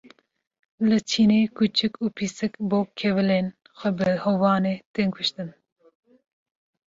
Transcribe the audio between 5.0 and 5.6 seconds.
kuştin